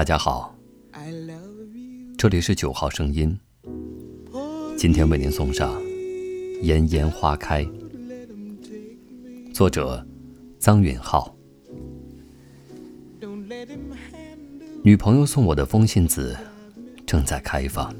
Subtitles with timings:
[0.00, 0.56] 大家好，
[2.16, 3.38] 这里是九号声音。
[4.74, 5.78] 今天为您送上
[6.62, 7.62] 《炎炎花开》，
[9.52, 10.02] 作者
[10.58, 11.36] 张允浩。
[14.82, 16.34] 女朋友送我的风信子
[17.04, 17.94] 正在开放。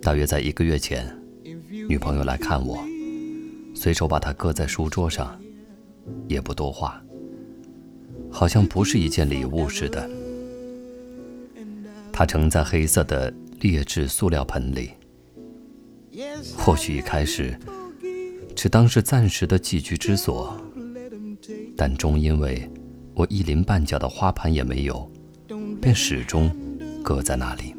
[0.00, 1.04] 大约在一个月前，
[1.88, 2.78] 女朋友来看我，
[3.74, 5.36] 随手把它搁在书桌上，
[6.28, 7.02] 也不多话。
[8.32, 10.08] 好像不是一件礼物似的。
[12.10, 14.90] 它盛在黑色的劣质塑料盆里。
[16.56, 17.58] 或许一开始
[18.54, 20.58] 只当是暂时的寄居之所，
[21.76, 22.68] 但终因为
[23.14, 25.10] 我一鳞半角的花盘也没有，
[25.80, 26.50] 便始终
[27.02, 27.74] 搁在那里。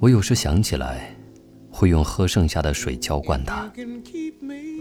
[0.00, 1.14] 我有时想起来，
[1.70, 3.70] 会用喝剩下的水浇灌它。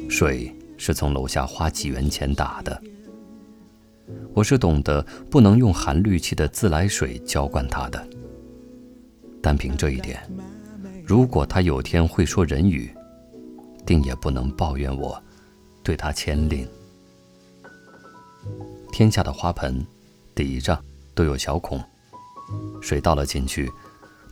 [0.09, 2.81] 水是从楼下花几元钱打的。
[4.33, 8.07] 我是懂得不能用含氯气的自来水浇灌它的，
[9.41, 10.21] 单凭这一点，
[11.05, 12.89] 如果它有天会说人语，
[13.85, 15.21] 定也不能抱怨我
[15.83, 16.67] 对它牵连。
[18.91, 19.85] 天下的花盆
[20.33, 20.81] 底上
[21.13, 21.81] 都有小孔，
[22.81, 23.69] 水倒了进去，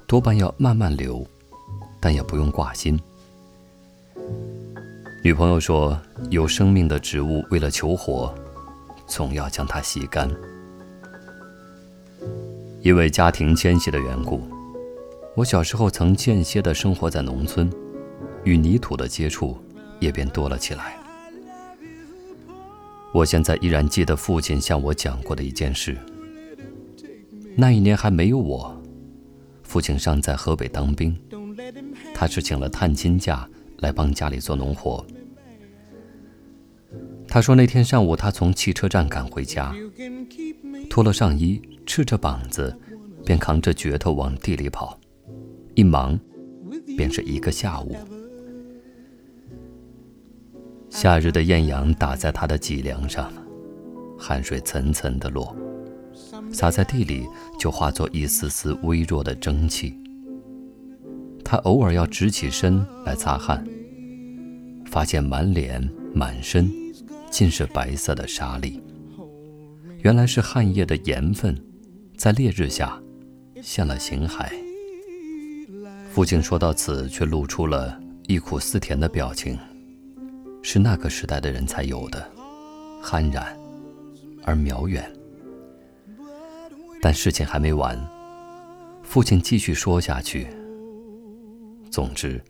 [0.07, 1.25] 多半要慢慢流，
[1.99, 2.99] 但也不用挂心。
[5.23, 8.33] 女朋友说，有生命的植物为了求活。
[9.07, 10.29] 总要将它吸干。
[12.81, 14.41] 因为家庭迁徙的缘故，
[15.35, 17.71] 我小时候曾间歇地生活在农村，
[18.43, 19.57] 与泥土的接触
[19.99, 20.97] 也便多了起来。
[23.11, 25.97] 我现在依然记得父亲向我讲过的一件事。
[27.55, 28.79] 那一年还没有我，
[29.63, 31.17] 父亲尚在河北当兵，
[32.13, 33.47] 他是请了探亲假
[33.77, 35.03] 来帮家里做农活。
[37.35, 39.75] 他说：“那天上午，他从汽车站赶回家，
[40.89, 42.73] 脱了上衣，赤着膀子，
[43.25, 44.97] 便扛着镢头往地里跑，
[45.73, 46.17] 一忙
[46.95, 47.93] 便是一个下午。
[50.89, 53.29] 夏日的艳阳打在他的脊梁上，
[54.17, 55.53] 汗水层层的落，
[56.53, 57.27] 洒在地里
[57.59, 59.93] 就化作一丝丝微弱的蒸汽。
[61.43, 63.61] 他偶尔要直起身来擦汗，
[64.85, 66.71] 发现满脸满身。”
[67.35, 68.81] 尽是白色的沙粒，
[69.97, 71.53] 原来是汗液的盐分，
[72.15, 72.97] 在烈日下
[73.61, 74.49] 现了形骸。
[76.09, 79.59] 父亲说到此，却露出了忆苦思甜的表情，
[80.63, 82.25] 是那个时代的人才有的，
[83.03, 83.45] 酣然
[84.45, 85.05] 而渺远。
[87.01, 88.01] 但事情还没完，
[89.03, 90.47] 父亲继续说下去。
[91.91, 92.41] 总之，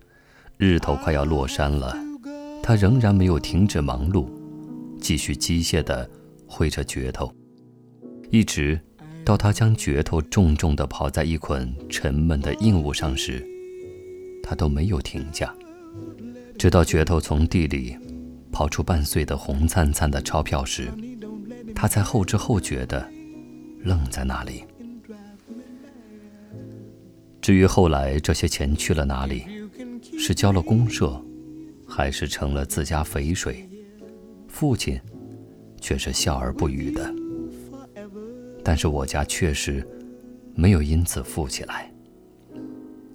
[0.57, 1.97] 日头快要落山了，
[2.61, 4.27] 他仍然没有停止忙碌。
[5.05, 6.09] 继续机械地
[6.47, 7.31] 挥着镢头，
[8.31, 8.81] 一直
[9.23, 13.45] 到他将镢头重重地抛在一捆沉闷的硬物上时，
[14.41, 15.53] 他都没有停下，
[16.57, 17.95] 直到镢头从地里
[18.51, 20.91] 刨出半碎的红灿灿的钞票时，
[21.75, 23.07] 他才后知后觉地
[23.83, 24.63] 愣在那里。
[27.39, 29.45] 至于后来这些钱去了哪里，
[30.17, 31.23] 是交了公社，
[31.87, 33.69] 还是成了自家肥水？
[34.55, 34.97] 父亲
[35.81, 37.13] 却是笑而不语的，
[38.63, 39.85] 但是我家确实
[40.55, 41.91] 没有因此富起来。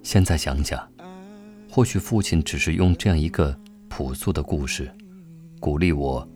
[0.03, 0.87] 现在想想，
[1.67, 3.59] 或许父亲只是用这样一个
[3.89, 4.87] 朴素的故事，
[5.59, 6.29] 鼓励我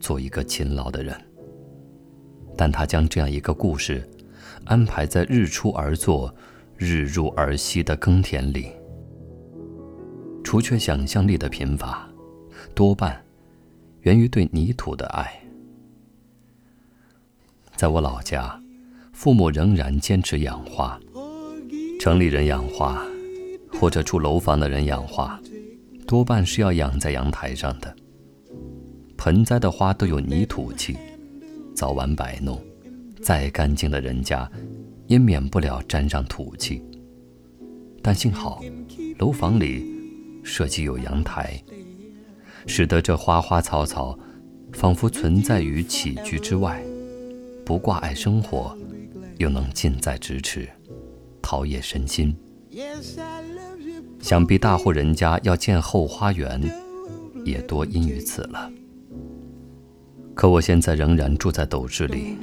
[0.00, 1.16] 做一个勤劳的人。
[2.56, 4.02] 但他将这样一个故事
[4.64, 6.34] 安排在日出而作、
[6.76, 8.72] 日入而息的耕田里，
[10.42, 12.10] 除却想象力的贫乏，
[12.74, 13.24] 多半。
[14.08, 15.30] 源于对泥土的爱。
[17.76, 18.58] 在我老家，
[19.12, 20.98] 父母仍然坚持养花。
[22.00, 23.04] 城里人养花，
[23.70, 25.38] 或者住楼房的人养花，
[26.06, 27.94] 多半是要养在阳台上的。
[29.18, 30.96] 盆栽的花都有泥土气，
[31.74, 32.58] 早晚摆弄，
[33.22, 34.50] 再干净的人家，
[35.06, 36.82] 也免不了沾上土气。
[38.00, 38.62] 但幸好，
[39.18, 39.84] 楼房里
[40.42, 41.62] 设计有阳台。
[42.66, 44.18] 使得这花花草草，
[44.72, 46.82] 仿佛存在于起居之外，
[47.64, 48.76] 不挂碍生活，
[49.38, 50.68] 又能近在咫尺，
[51.40, 52.34] 陶冶身心。
[54.20, 56.60] 想必大户人家要建后花园，
[57.44, 58.70] 也多因于此了。
[60.34, 62.36] 可我现在仍然住在斗志里，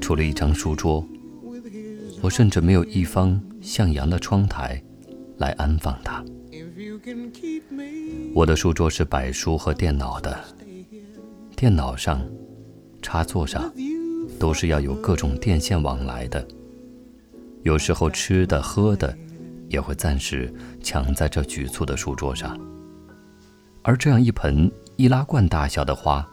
[0.00, 1.06] 除了一张书桌，
[2.20, 4.82] 我甚至没有一方向阳的窗台，
[5.38, 6.24] 来安放它。
[8.34, 10.44] 我的书桌是摆书和电脑的，
[11.56, 12.20] 电脑上、
[13.00, 13.72] 插座上
[14.40, 16.46] 都是要有各种电线往来的。
[17.62, 19.16] 有时候吃的喝的，
[19.68, 22.58] 也会暂时抢在这局促的书桌上。
[23.82, 26.26] 而这样一盆易拉罐大小的花，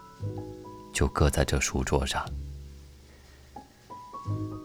[0.91, 2.25] 就搁在这书桌上。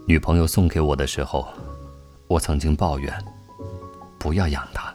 [0.07, 1.47] 女朋友送给我的时候，
[2.27, 3.13] 我曾经抱怨：
[4.17, 4.86] 不要养它，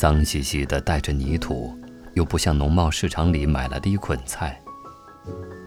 [0.00, 1.78] 脏兮兮的，带着泥土，
[2.14, 4.58] 又不像农贸市场里买来的一捆菜。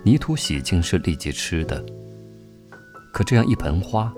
[0.03, 1.85] 泥土洗净是立即吃的，
[3.13, 4.11] 可这样一盆花。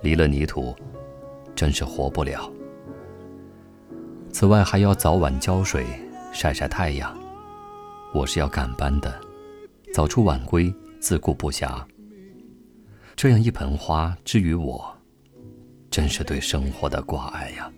[0.00, 0.76] 离了泥土，
[1.56, 2.48] 真是活不了。
[4.32, 5.84] 此外，还要早晚浇水、
[6.32, 7.18] 晒晒太阳。
[8.14, 9.12] 我是要赶班的，
[9.92, 11.82] 早出晚归，自顾不暇。
[13.16, 14.96] 这样一盆花，至于我，
[15.90, 17.68] 真是对生活的挂碍呀。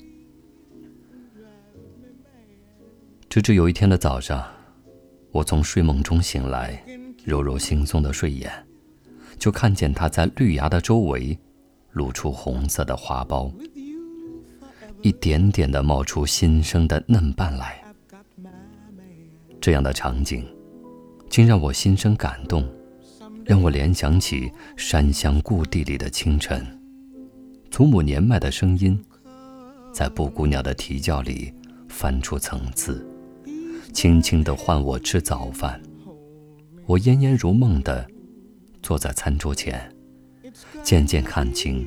[3.30, 4.44] 直至有一天的早上，
[5.30, 6.84] 我从睡梦中醒来，
[7.24, 8.50] 揉揉惺忪的睡眼，
[9.38, 11.38] 就看见它在绿芽的周围。
[11.92, 13.52] 露出红色的花苞，
[15.02, 17.82] 一点点的冒出新生的嫩瓣来。
[19.60, 20.46] 这样的场景，
[21.28, 22.64] 竟让我心生感动，
[23.44, 26.64] 让我联想起山乡故地里的清晨，
[27.72, 29.04] 祖母年迈的声音，
[29.92, 31.52] 在布谷鸟的啼叫里
[31.88, 33.04] 翻出层次，
[33.92, 35.80] 轻轻地唤我吃早饭。
[36.86, 38.06] 我奄奄如梦地
[38.82, 39.94] 坐在餐桌前。
[40.82, 41.86] 渐渐看清，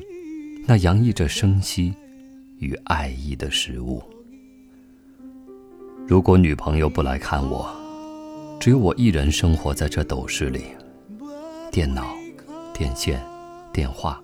[0.66, 1.94] 那洋溢着生息
[2.58, 4.02] 与爱意的食物。
[6.06, 7.70] 如果女朋友不来看我，
[8.58, 10.64] 只有我一人生活在这斗室里，
[11.70, 12.14] 电脑、
[12.72, 13.22] 电线、
[13.72, 14.22] 电话，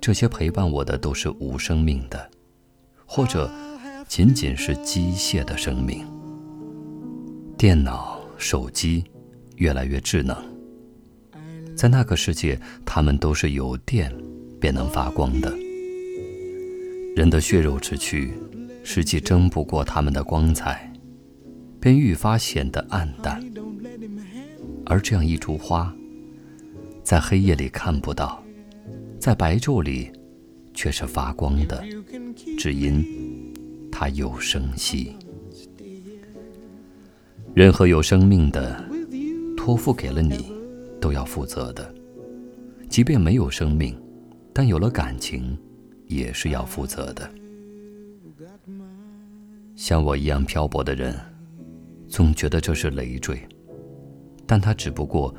[0.00, 2.28] 这些陪伴我的都是无生命的，
[3.04, 3.50] 或者
[4.08, 6.04] 仅仅是机械的生命。
[7.58, 9.02] 电脑、手机
[9.56, 10.36] 越来越智能。
[11.74, 14.14] 在那个世界，它们都是有电
[14.60, 15.50] 便能发光的。
[17.16, 18.30] 人的血肉之躯，
[18.84, 20.92] 实际争不过它们的光彩，
[21.80, 23.42] 便愈发显得暗淡。
[24.84, 25.90] 而这样一株花，
[27.02, 28.44] 在黑夜里看不到，
[29.18, 30.10] 在白昼里
[30.74, 31.82] 却是发光的，
[32.58, 33.02] 只因
[33.90, 35.16] 它有生息。
[37.56, 38.78] 任何有生命的，
[39.56, 40.54] 托付给了你。
[41.00, 41.94] 都要负责的，
[42.90, 43.98] 即便没有生命，
[44.52, 45.56] 但有了感情，
[46.06, 47.26] 也是要负责的。
[49.74, 51.18] 像我一样漂泊的人，
[52.06, 53.40] 总觉得这是累赘，
[54.46, 55.34] 但它只不过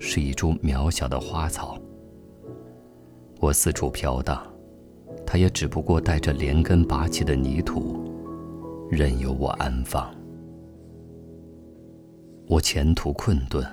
[0.00, 1.78] 是一株渺小的花草。
[3.38, 4.44] 我四处飘荡，
[5.24, 8.12] 它也只不过带着连根拔起的泥土，
[8.90, 10.12] 任由我安放。
[12.50, 13.64] 我前途困顿。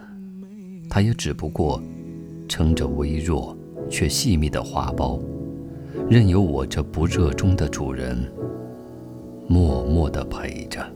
[0.87, 1.81] 它也只不过
[2.47, 3.57] 撑着微弱
[3.89, 5.19] 却细密的花苞，
[6.07, 8.31] 任由我这不热衷的主人
[9.47, 10.87] 默默地陪着。